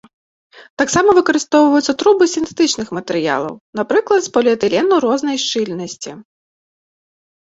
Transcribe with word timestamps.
Таксама 0.81 1.09
выкарыстоўваюцца 1.17 1.95
трубы 2.03 2.23
з 2.31 2.33
сінтэтычных 2.37 2.87
матэрыялаў, 2.99 3.53
напрыклад, 3.83 4.21
з 4.29 4.35
поліэтылену 4.39 4.93
рознай 5.07 5.37
шчыльнасці. 5.45 6.11